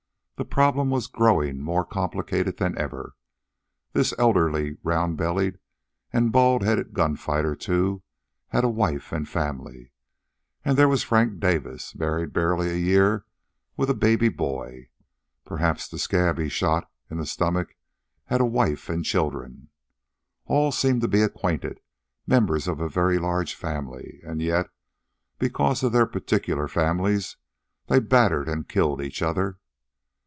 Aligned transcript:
The 0.37 0.45
problem 0.45 0.89
was 0.89 1.05
growing 1.05 1.61
more 1.61 1.85
complicated 1.85 2.57
than 2.57 2.75
ever. 2.75 3.15
This 3.93 4.11
elderly, 4.17 4.75
round 4.81 5.15
bellied, 5.15 5.59
and 6.11 6.31
bald 6.31 6.63
headed 6.63 6.95
gunfighter, 6.95 7.55
too, 7.55 8.01
had 8.47 8.63
a 8.63 8.67
wife 8.67 9.11
and 9.11 9.29
family. 9.29 9.91
And 10.65 10.79
there 10.79 10.87
was 10.89 11.03
Frank 11.03 11.39
Davis, 11.39 11.93
married 11.93 12.33
barely 12.33 12.71
a 12.71 12.75
year 12.75 13.13
and 13.13 13.23
with 13.77 13.91
a 13.91 13.93
baby 13.93 14.29
boy. 14.29 14.89
Perhaps 15.45 15.87
the 15.89 15.99
scab 15.99 16.39
he 16.39 16.49
shot 16.49 16.89
in 17.11 17.17
the 17.19 17.27
stomach 17.27 17.75
had 18.25 18.41
a 18.41 18.45
wife 18.45 18.89
and 18.89 19.05
children. 19.05 19.69
All 20.47 20.71
seemed 20.71 21.01
to 21.01 21.07
be 21.07 21.21
acquainted, 21.21 21.81
members 22.25 22.67
of 22.67 22.81
a 22.81 22.89
very 22.89 23.19
large 23.19 23.53
family, 23.53 24.19
and 24.25 24.41
yet, 24.41 24.71
because 25.37 25.83
of 25.83 25.91
their 25.91 26.07
particular 26.07 26.67
families, 26.67 27.37
they 27.85 27.99
battered 27.99 28.49
and 28.49 28.67
killed 28.67 29.03
each 29.03 29.21
other. 29.21 29.59